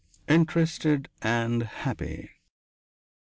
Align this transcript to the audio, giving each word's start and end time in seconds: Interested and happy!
Interested 0.27 1.09
and 1.21 1.61
happy! 1.61 2.31